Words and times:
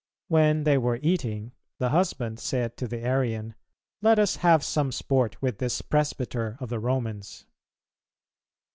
When 0.29 0.63
they 0.63 0.79
were 0.79 0.97
eating, 1.03 1.51
the 1.77 1.89
husband 1.89 2.39
said 2.39 2.75
to 2.77 2.87
the 2.87 3.05
Arian, 3.05 3.53
"Let 4.01 4.17
us 4.17 4.37
have 4.37 4.63
some 4.63 4.91
sport 4.91 5.39
with 5.43 5.59
this 5.59 5.83
presbyter 5.83 6.57
of 6.59 6.69
the 6.69 6.79
Romans." 6.79 7.45